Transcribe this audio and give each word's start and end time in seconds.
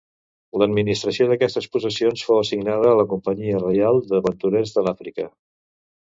L'administració 0.59 1.27
d'aquestes 1.31 1.67
possessions 1.75 2.23
fou 2.29 2.39
assignada 2.45 2.89
a 2.93 2.97
la 3.01 3.07
Companyia 3.13 3.61
Reial 3.67 4.03
d'Aventurers 4.09 4.75
a 4.83 4.87
l'Àfrica. 4.91 5.29